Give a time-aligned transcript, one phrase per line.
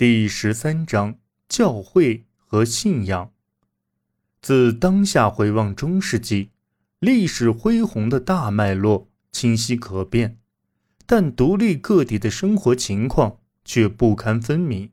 [0.00, 3.32] 第十三章教会和信仰。
[4.40, 6.52] 自当下回望中世纪，
[7.00, 10.38] 历史恢宏的大脉络清晰可辨，
[11.04, 14.90] 但独立个体的生活情况却不堪分明。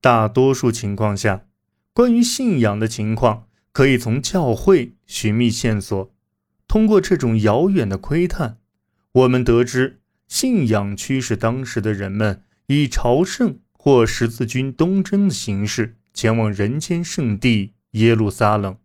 [0.00, 1.44] 大多数情况下，
[1.92, 6.10] 关于信仰的情况可以从教会寻觅线索。
[6.66, 8.56] 通过这种遥远的窥探，
[9.12, 18.76] 我们得知信仰驱使当时的人们以朝圣或十字军东征的形式前往人间圣地耶路撒冷。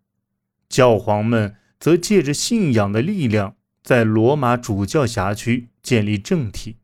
[0.69, 6.77] 教皇们则借着信仰的力量，在罗马主教辖区建立政体。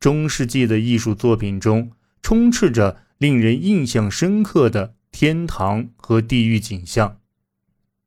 [0.00, 7.20] 中世纪的艺术作品中充斥着令人印象深刻的天堂和地狱景象。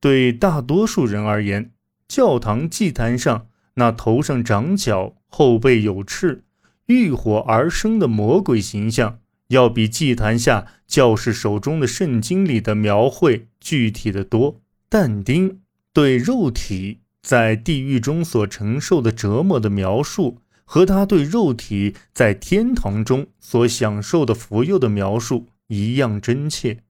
[0.01, 1.71] 对大多数人而言，
[2.09, 6.43] 教堂祭坛上那头上长角、后背有翅、
[6.87, 14.61] 浴火而生的魔鬼形象，要比祭坛下教士手中的圣经里的描绘具体的多。
[14.89, 26.83] 但丁对肉体在地狱中所承受的折磨的描述，和他对肉体在天堂中所享受的福佑的描述一样真切。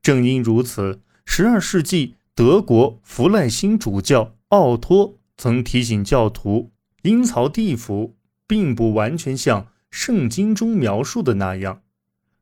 [0.00, 4.34] 正因如此，十二世纪德国弗赖辛主教。
[4.50, 6.70] 奥托曾提醒教徒，
[7.02, 8.14] 阴曹地府
[8.46, 11.82] 并不完全像圣经中描述的那样。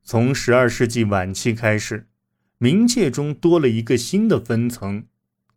[0.03, 2.07] 从十二世纪晚期开始，
[2.59, 5.05] 冥界中多了一个新的分层。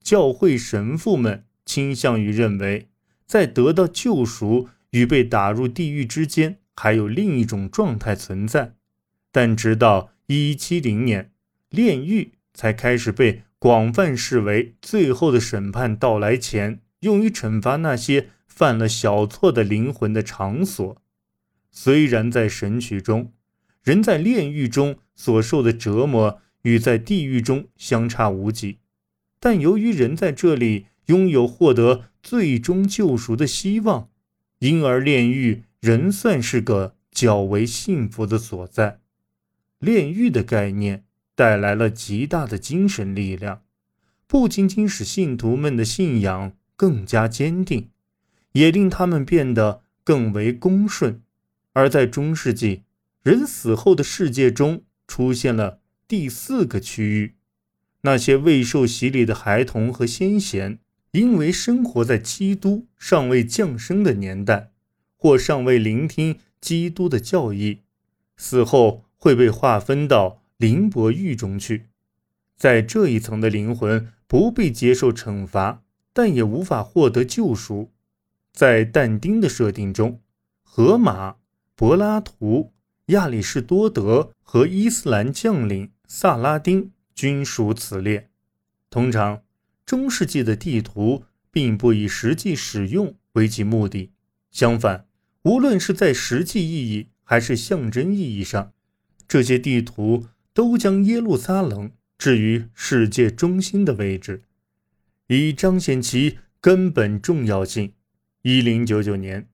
[0.02, 2.88] 教会神父们倾向于认为，
[3.26, 8.76] 在得到救赎与被打入地狱之间，还有另一种状态存在。
[9.32, 11.32] 但直到一一七零年，
[11.70, 13.44] 炼狱才开始被。
[13.60, 20.98] 广泛视为最后的审判到来前用于惩罚那些犯了小错的灵魂的场所。
[21.70, 23.32] 虽然在神曲中，
[23.84, 28.80] 人在炼狱中所受的折磨与在地狱中相差无几，
[29.40, 34.10] 但由于人在这里拥有获得最终救赎的希望，
[34.58, 39.02] 因而炼狱仍算是个较为幸福的所在。
[39.78, 41.04] 炼狱的概念。
[41.38, 43.62] 带来了极大的精神力量，
[44.26, 47.92] 不仅仅使信徒们的信仰更加坚定，
[48.54, 51.22] 也令他们变得更为恭顺。
[51.74, 52.84] 而在中世纪，
[53.24, 57.36] 人死后的世界中出现了第四个区域：
[58.02, 60.80] 那些未受洗礼的孩童和先贤，
[61.12, 64.72] 因为生活在基督尚未降生的年代，
[65.16, 67.82] 或尚未聆听基督的教义，
[68.36, 70.42] 死后会被划分到。
[70.58, 71.86] 灵伯狱中去，
[72.56, 77.92] 在这一层的灵魂不必接受惩罚，但也无法获得救赎。
[78.58, 80.20] 在但丁的设定中，
[80.64, 81.36] 荷马、
[81.76, 82.74] 柏拉图、
[83.10, 88.32] 亚里士多德和伊斯兰将领萨拉丁均属此列。
[88.90, 89.44] 通常，
[89.86, 94.12] 中世纪的地图并不以实际使用为其目的，
[94.50, 95.06] 相反，
[95.44, 98.74] 无论是在实际意义还是象征意义上，
[99.28, 100.26] 这些地图。
[100.58, 104.42] 都将耶路撒冷置于世界中心的位置，
[105.28, 107.94] 以彰显其根本重要性。
[108.42, 109.48] 一零九九年，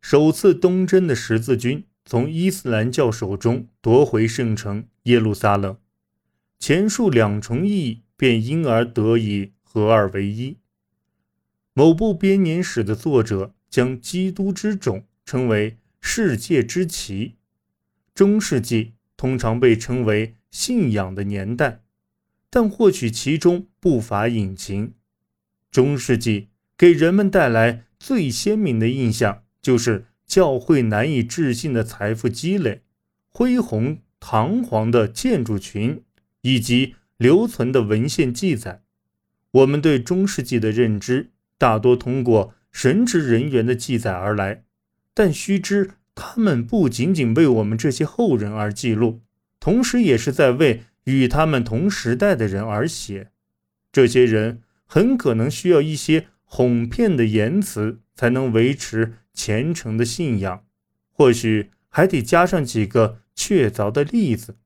[0.00, 5.76] 首次东征的十字军从伊斯兰教手中夺回圣城耶路撒冷，
[6.58, 10.56] 前述两重意义便因而得以合二为一。
[11.72, 17.36] 某部编年史的作者将基督之种称为世界之旗。
[18.14, 20.34] 中世纪通常被称为。
[20.50, 21.84] 信仰的年代，
[22.50, 24.94] 但或许其中不乏隐情。
[25.70, 32.82] 中世纪给人们带来最鲜明的印象，就是教会难以置信的财富积累、
[33.28, 36.02] 恢宏堂皇的建筑群
[36.40, 38.82] 以及留存的文献记载。
[39.52, 44.64] 我们对中世纪的认知大多通过神职人员的记载而来，
[45.14, 49.20] 但须知他们不仅仅为我们这些后人而记录。
[49.60, 53.30] 同时，也是在为与他们同时代的人而写。
[53.92, 60.64] 这些人很可能需要一些哄骗的言辞，才能维持虔诚的信仰。
[61.12, 64.56] 或许还得加上几个确凿的例子。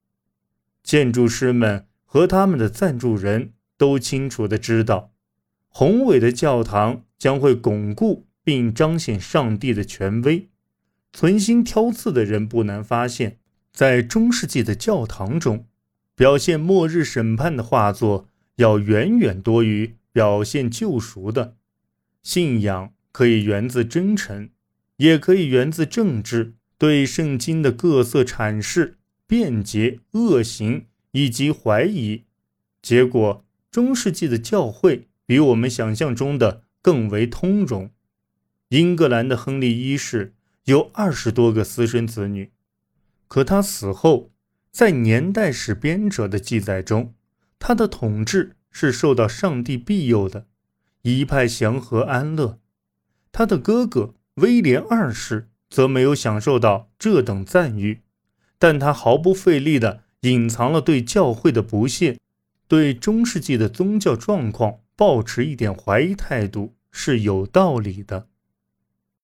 [0.82, 5.12] 建筑师们和他们的赞助人都清楚地知道，
[5.69, 10.48] 宏伟的教堂将会巩固并彰显上帝的权威。
[11.12, 13.38] 存心挑刺的人不难发现。
[13.72, 15.66] 在中世纪的教堂中，
[16.14, 21.56] 表现末日审判的画作要远远多于表现救赎的。
[22.24, 24.50] 信仰可以源自真诚，
[24.96, 26.54] 也可以源自政治。
[26.76, 32.24] 对圣经的各色阐释辩解、恶行以及怀疑。
[32.82, 37.90] 结果，中世纪的教会比我们想象中的更为通融。
[38.68, 40.34] 英格兰的亨利一世
[40.64, 42.50] 有二十多个私生子女，
[43.28, 44.32] 可他死后，
[44.72, 47.14] 在年代史编者的记载中，
[47.58, 50.48] 他的统治是受到上帝庇佑的，
[51.04, 52.58] 一派祥和安乐。
[53.30, 58.02] 他的哥哥威廉二世则没有享受到这等赞誉，
[58.58, 62.18] 但他毫不费力地隐藏了对教会的不屑，
[62.66, 68.28] 对中世纪的宗教状况抱持一点怀疑态度是有道理的。